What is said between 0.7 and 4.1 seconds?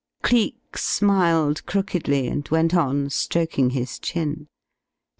smiled, crookedly, and went on stroking his